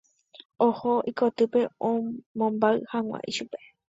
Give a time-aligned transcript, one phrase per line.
[0.67, 3.59] Oho ikotýpe omombáy hag̃ua ichupe.